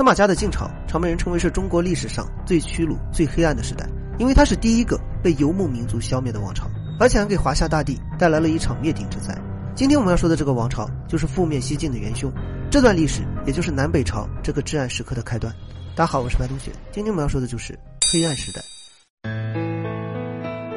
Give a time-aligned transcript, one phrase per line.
[0.00, 3.86] 司马家的晋朝常被人称为是中国历史上最屈辱、最黑暗的时代，
[4.18, 9.38] 因为它是第一个被游牧民族消灭的王朝，而且还给华夏大地带来了一场灭顶之灾。
[9.74, 12.32] 今天我们要说的这个王朝，就是覆灭西晋的元凶，
[12.70, 15.54] 这段历史也就是南北朝这个至暗时刻的开端。
[15.94, 17.78] 大家好，我是白冬雪，今天我们要说的就是
[18.10, 18.62] 黑暗时代。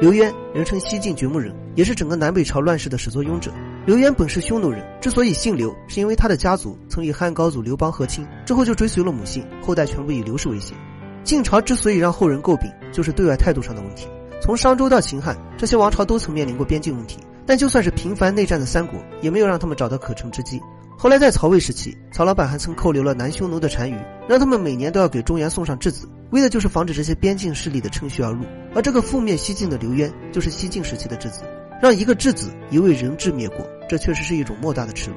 [0.02, 3.50] 刘渊，人称西晋掘墓人，也是整个南北朝乱世的始作俑者。
[3.86, 10.74] 刘渊本是匈奴人，之所以姓刘，是因为他的家族曾与汉高祖刘邦和亲，之后就追随了母姓，后代全部以刘氏为姓。
[11.22, 14.08] 晋朝之所以让后人诟病，就是对外态度上的问题。
[14.40, 20.58] 从商周到秦汉，这些王朝都曾面临过边境问题，但就算是频繁内战的三国，也没有让他们找到可乘之机。
[20.96, 28.46] 后来在曹魏时期，曹老板还曾扣留了南匈奴的单于，让他们每年都要给中原送上质子，为的就是防止这些边境势力的趁虚而入。
[28.74, 31.42] 而这个覆灭西晋的刘渊，就是西晋时期的质子。
[31.80, 35.16] 让一个质子一位人质灭国，这确实是一种莫大的耻辱。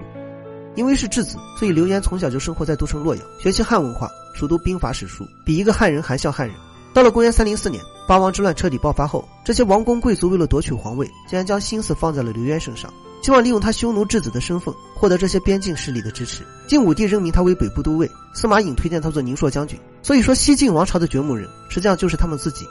[0.76, 6.56] 因为是质子，所以刘渊从小就生活在都城洛阳，学习汉文化，熟读兵法史书，比一个汉人还像汉人。
[6.94, 12.92] 到了公元三零四年，八王之乱彻底爆发后，这些王公贵族为了夺取皇位，竟然将心思放在了刘渊身上，
[13.24, 16.44] 希望利用他匈奴质子的身份，获得这些边境势力的支持。
[16.68, 19.80] 晋武帝任命他为北部都尉，司马颖推荐他做宁朔将军。
[20.04, 22.68] 所以说，西晋王朝的掘墓人，实际上就是他们自己。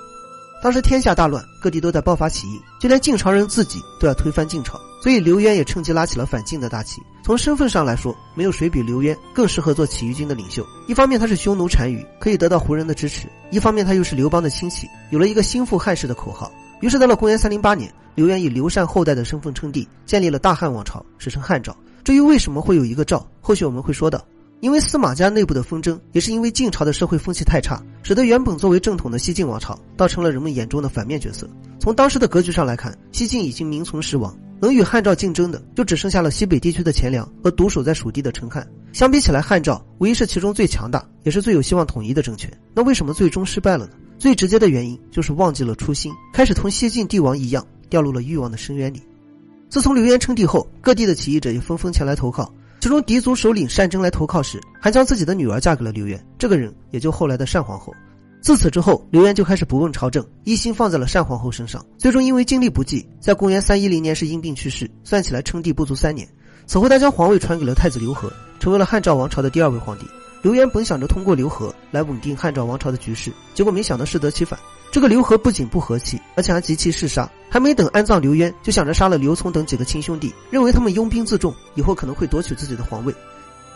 [0.66, 7.00] 当时天下大乱，各地都在爆发起义，就连晋朝人自己都要推翻晋朝，所以刘渊也趁机拉起了反晋的大旗。
[7.22, 10.66] 从身份上来说，没有谁比刘渊更适合做起义军的领袖。
[10.88, 16.50] 一方面他是匈奴单于，可以得到胡人的支持；一方面他又是刘邦的亲戚，有了一个心腹汉室的口号。
[16.80, 21.72] 于是到了公元三零八年，刘渊以刘禅后代的身份称帝，建立了大汉王朝，史称汉朝。
[22.02, 24.20] 至于为什么会有一个赵，后续我们会说到。
[24.60, 31.48] 因为司马家内部的纷争，也是因为晋朝的社会风气太差，使得原本作为正统的西晋王朝，倒成了人们眼中的反面角色。
[31.78, 38.66] 从当时的格局上来看，西晋已经名存实亡，能与汉赵竞争的，就只剩下了西北地区的钱粮和独守在蜀地的陈汉。
[38.92, 42.50] 相比起来，汉赵无疑是其中最强大，也是最有希望统一的政权。
[42.74, 43.92] 那为什么最终失败了呢？
[44.18, 49.02] 最直接的原因就是忘记了初心，开始同西晋帝王一样，掉入了欲望的深渊里。
[49.68, 52.50] 自从刘渊称帝后，各地的起义者也纷纷前来投靠。
[52.86, 57.92] 其中狄族首领单征来投靠时，还将自己的女儿嫁给了刘渊，这个人也就后来的单皇后。
[58.40, 61.84] 自此之后，刘渊就开始不问朝政，一心放在了单皇后身上。
[61.98, 66.28] 最终因为精力不济，在公元三一零年是因病去世，算起来称帝不足三年。
[66.64, 70.06] 此后，他将皇位传给了太子刘和，成为了汉赵王朝的第二位皇帝。
[70.46, 74.56] 刘渊本想着通过刘和来稳定汉赵王朝的局势，结果没想到适得其反。
[74.92, 77.28] 这个刘和不仅不和气，而且还极其嗜杀。
[77.50, 83.12] 还没等安葬刘渊，就想着杀了刘聪等几个亲兄弟，认为他们拥兵自重，以后可能会夺取自己的皇位。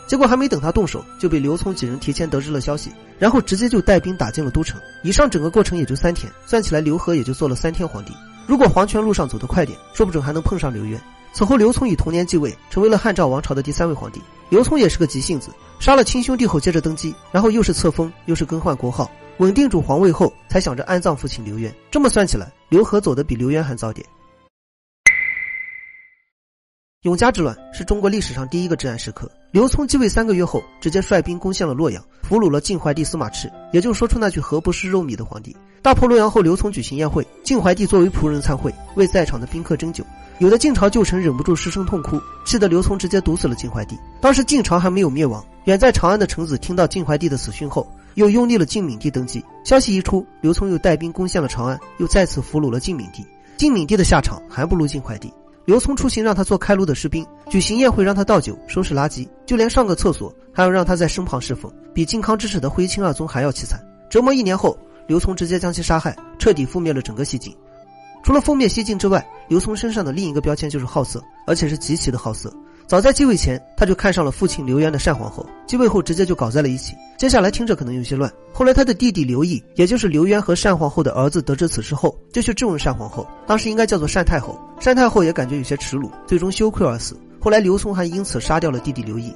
[0.07, 2.89] 结果还没等他动手，就被刘聪几人提前得知了消息，
[3.19, 4.79] 然后直接就带兵打进了都城。
[5.03, 8.13] 以上整个过程也就三天，算起来刘和也就做了三天皇帝。
[8.47, 10.97] 如果黄泉路上走得快点，说不准还能碰上刘渊。
[11.33, 14.21] 此后，刘聪以同年继位，成为了汉赵王朝的第三位皇帝。
[14.49, 15.49] 刘聪也是个急性子，
[15.79, 19.09] 杀了亲兄弟后接着登基，然后又是册封，又是更换国号。
[19.37, 21.73] 稳定住皇位后，才想着安葬父亲刘渊。
[21.89, 24.05] 这么算起来，刘和走的比刘渊还早点。
[27.03, 29.27] 永嘉之乱是中国历史上第一个至暗时刻。
[29.49, 35.57] 刘聪继位三个月后，直接率兵攻陷了洛阳，俘虏了晋怀帝司马炽，也就说出那句“何不食肉糜”的皇帝。
[35.81, 40.05] 大破洛阳后，刘聪举行宴会，晋怀帝作为仆人参会，为在场的宾客斟酒。
[40.37, 43.97] 有的晋朝旧臣忍不住失声痛哭，气得刘聪直接毒死了晋怀帝。
[44.21, 47.91] 当时晋朝还没有灭亡，远在长安的臣子听到晋怀帝的死讯后。
[48.13, 49.43] 又拥立了晋敏帝登基。
[49.63, 53.25] 消息一出，刘聪又带兵攻陷了长安，又再次俘虏了晋敏帝。
[53.57, 55.33] 晋敏帝的下场还不如晋怀帝。
[55.65, 63.79] 刘聪出行让他做开路的士兵，举行宴会让他倒酒、收拾垃圾，就连上个厕所还要让他在身旁侍奉，比靖康之耻的徽钦二宗还要凄惨。
[64.09, 64.77] 折磨一年后，
[65.07, 67.55] 刘聪直接将其杀害，彻底覆灭了整个西晋。
[68.23, 72.51] 除了覆灭西晋之外，刘聪身上的另一个标签就是好色，而且是极其的好色。
[72.91, 75.45] 早在继位前，他就看上了父亲刘渊的单皇后。
[75.65, 76.93] 继位后，直接就搞在了一起。
[77.17, 78.29] 接下来听着可能有些乱。
[78.51, 84.59] 后来他的弟弟刘毅，也就是刘渊和单皇后的儿子，得知此事后，就去质问单皇后，当时应该叫做单太后。
[84.83, 87.17] 单太后也感觉有些耻辱，最终羞愧而死。
[87.39, 89.33] 后来刘聪还因此杀掉了弟弟刘毅。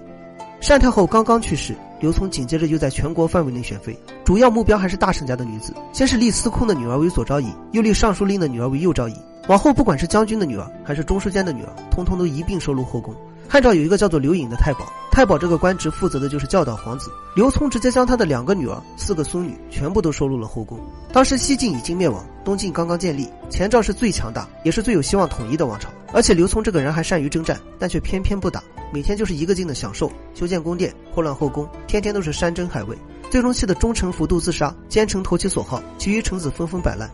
[0.67, 5.73] 单太后刚刚去世，刘聪紧接着又在全国范围内选妃，主要目标还是大臣家的女子。
[5.93, 9.15] 先是立司空的女儿为左昭仪，又立尚书令的女儿为右昭仪。
[9.47, 13.15] 往后不管是将军的女儿，还是中书监的女儿，通通都一并收入后宫。
[13.47, 17.11] 汉朝有一个叫做刘颖的太保，太保这个官职负责的就是教导皇子。
[17.35, 20.79] 刘聪直接将他的两个女儿、四个孙女全部都收入了后宫。
[21.13, 25.89] 当时西晋已经灭亡，东晋刚刚建立，前赵是最强大，也是最有希望统一的王朝。
[26.11, 32.97] 而且刘聪这个人还善于征战，但却偏偏不打，每天就是一个劲的享受，修建宫殿，祸乱后宫，天天都是山珍海味。
[33.29, 37.07] 最终气得忠臣服毒自杀，奸臣投其所好，其余臣子纷纷摆烂。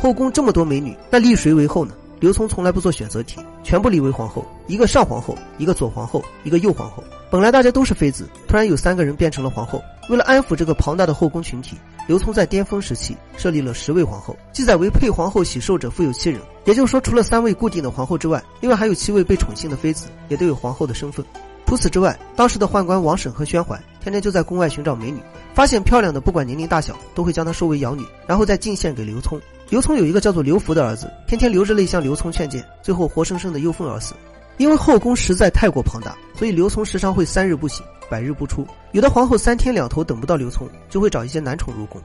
[0.00, 1.92] 后宫这么多美女，那立谁为后呢？
[2.20, 7.04] 刘聪从来不做选择题，全部立为皇后，一个上皇后，一个左皇后，一个右皇后。
[7.30, 9.82] 本来大家都是妃子，突然有三个人变成了皇后。
[10.08, 11.76] 为了安抚这个庞大的后宫群体，
[12.08, 16.40] 刘聪在巅峰时期设立了十位皇后，记载为配皇后喜寿者富有七人。
[16.64, 21.22] 也就是说，除了三位固定的皇后之外，另外还有七位被宠幸的妃子，也都有皇后的身份。
[21.66, 25.20] 除此之外，当时的宦官王审和宣怀天天就在宫外寻找美女，
[25.54, 29.40] 发现漂亮的不管年龄大小，都会将她收为养女，然后再进献给刘聪。
[29.68, 34.14] 刘聪有一个叫做刘福的儿子，天天流着泪向刘聪劝谏，最后活生生的忧愤而死。
[34.56, 38.66] 因为后宫实在太过庞大，所以刘聪时常会三日不醒，百日不出。
[38.92, 42.00] 有的皇后三天两头等不到刘聪，就会找一些男宠入宫。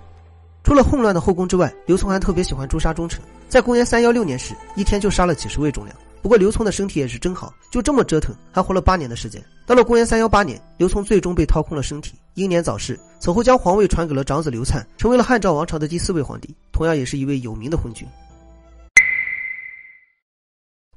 [0.64, 3.22] 除了混乱的后宫之外，刘聪还特别喜欢诛杀忠臣。
[3.50, 5.96] 在公元三幺六年时，一天就杀了几十位忠良。
[6.26, 9.40] 不过刘聪的身体也是真好，就这么折腾，还活了八年的时间。
[9.68, 13.00] 到了公元三幺八年，刘聪最终被掏空了身体，英年早逝。
[13.20, 18.08] 此后将皇位传给了长子刘粲，成为了汉赵王朝的第四位皇帝，同样也是一位有名的昏君。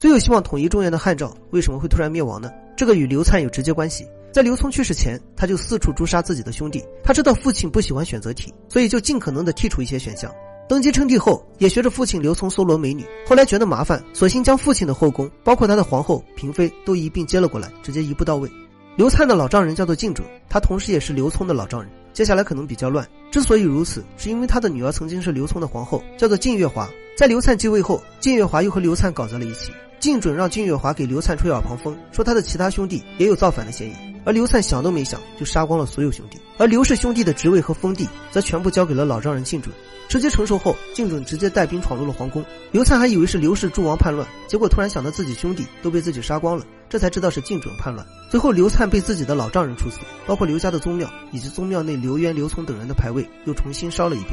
[0.00, 2.50] 最有希望统一中原的汉赵为什么会突然灭亡呢？
[2.74, 4.08] 这个与刘粲有直接关系。
[4.32, 6.82] 在刘聪去世前，他就四处诛杀自己的兄弟。
[7.04, 10.34] 他知道父亲不喜欢选择题，所以就尽可能的剔除一些选项。
[10.68, 13.02] 登基称帝后，也学着父亲刘聪搜罗美女。
[13.26, 18.50] 后来觉得麻烦，索性将父亲的后宫，包括他的皇后、嫔妃，都一并接了过来，直接一步到位。
[18.94, 21.90] 刘灿的老丈人叫做敬准，他同时也是刘聪的老丈人。
[22.12, 26.86] 接下来可能比较乱，之所以如此，是因为他的女儿曾经是刘聪的皇后，叫做靳月华。
[27.16, 29.72] 在刘灿继位后，靳月华又和刘灿搞在了一起。
[30.00, 39.74] 敬准让金月华给刘灿吹耳旁风，说他的其他兄弟也有造反的嫌疑，而刘灿想都没想就杀光了所有兄弟，而刘氏兄弟的职位和封地则全部交给了老丈人靳准。
[40.08, 48.06] 时机成熟后，靳准直接带兵闯入了皇宫，刘灿还以为是刘氏诸王叛乱，结果突然想到自己兄弟都被自己杀光了，这才知道是靳准叛乱。
[48.30, 54.32] 最后刘灿被自己的老丈人处死，包括刘家的宗庙以及宗庙内刘渊、刘聪等人的牌位又重新烧了一遍。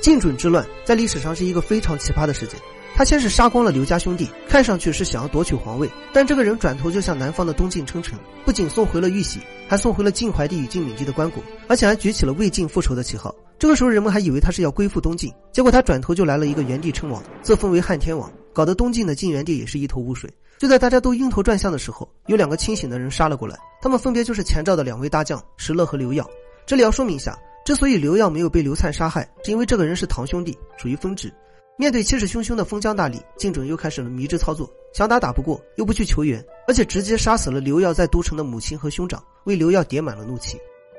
[0.00, 2.58] 晋准之乱在历史上是一个非常奇葩的事件。
[2.94, 11.34] 他先是杀光了刘家兄弟，看上去是想要夺取皇位，但这个人转头就向南方的东晋称臣，不仅送回了玉玺，还送回了晋怀帝与晋敏帝的棺椁，
[11.68, 13.32] 而且还举起了为晋复仇的旗号。
[13.56, 20.28] 这个时候人们还以为他是要归附东晋，结果他转头就来了一个元帝称王，自封为汉天王，搞得东晋的晋元帝也是一头雾水。
[20.58, 26.28] 就在大家都晕头转向的时候，有两个清醒的人杀了过来，他们分别就是前赵的两位大将石勒和刘耀。
[26.66, 31.30] 这里要说明一下，之所以刘耀没有被刘灿杀害，是因为这个人是堂兄弟，属于分支。
[31.76, 40.56] 面对气势汹汹的封疆大吏，敬准又开始了迷之操作，想打打不过，又不去求援，而且直接杀死了刘耀在都城的母亲和兄长，为刘耀叠满了怒气。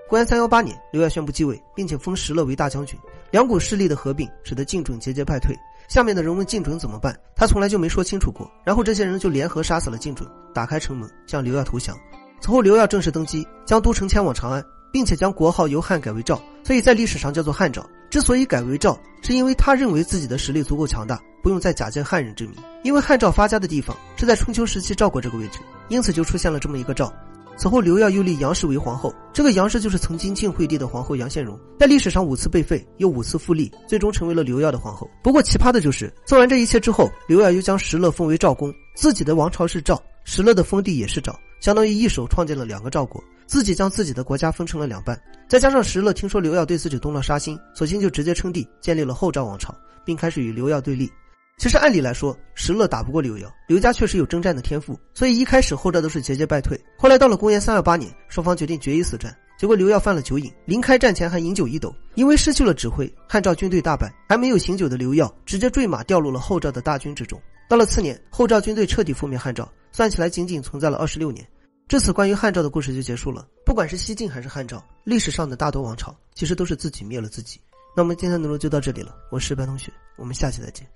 [0.07, 2.95] 公元三幺八年，刘耀宣布继位，并且封石勒为大将军。
[3.31, 5.57] 两股势力的合并，使得敬准节节败退。
[5.87, 8.47] 下面的人问敬准怎么办，他从来就没说清楚过。
[8.63, 11.97] 然后这些人就联合杀死了敬准，打开城门向刘耀投降。
[12.39, 14.63] 此后，刘耀正式登基，将都城迁往长安。
[14.91, 17.85] 并且将国号由汉改为赵，所以在历史上叫做汉赵。
[18.09, 22.55] 之所以改为赵，是因为他认为自己的实力足够强大，不用再假借汉人之名。
[22.83, 25.59] 因为汉赵发家的地方是在春秋时期赵国这个位置，
[25.89, 27.13] 因此就出现了这么一个赵。
[27.55, 35.09] 此后，刘耀又立杨氏为皇后，这个杨氏就是曾经晋惠帝的皇后杨宪荣，在历史上五次被废，又五次复立，最终成为了刘耀的皇后。
[35.21, 43.21] 不过奇葩的就是做完这一切之后，刘耀又将石勒封为赵公，自己的王朝是赵，石勒的封地也是赵，相当于一手创建了两个赵国。
[43.49, 49.75] 自己将自己的国家分成了两半，再加上石勒听说刘耀对自己动了杀心，索性就直接称帝，建立了后赵王朝，
[50.05, 51.11] 并开始与刘耀对立。
[51.57, 56.79] 其实按理来说，石勒打不过刘耀，刘家确实有征战的天赋，所以一开始后赵都是节节败退。
[56.95, 67.41] 后来到了公元三二八年，双方决定决一死战，结果刘耀犯了酒瘾，临开战前还饮酒一斗，因为失去了指挥，汉赵军队大败，还没有醒酒的刘耀直接坠马掉入了后赵的大军之中。
[67.67, 71.43] 到了次年，后赵军队彻底覆灭汉赵，算起来仅仅存在了二十六年。
[71.89, 73.47] 至此，关于汉赵的故事就结束了。
[73.65, 77.59] 不管是西晋还是汉赵，历史上的大多王朝其实都是自己灭了自己。
[77.97, 80.87] 那我们今天的内容就到这里了，我是白同学，我们下期再见。